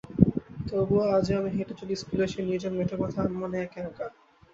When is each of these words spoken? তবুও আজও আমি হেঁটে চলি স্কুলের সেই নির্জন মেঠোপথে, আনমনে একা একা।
তবুও 0.67 1.03
আজও 1.15 1.33
আমি 1.39 1.49
হেঁটে 1.55 1.73
চলি 1.79 1.93
স্কুলের 1.95 2.29
সেই 2.33 2.43
নির্জন 2.47 2.73
মেঠোপথে, 2.79 3.17
আনমনে 3.23 3.57
একা 3.61 3.79
একা। 3.81 4.07